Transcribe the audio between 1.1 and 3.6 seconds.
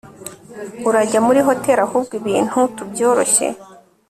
muri hotel ahubwo ibintu tubyoroshye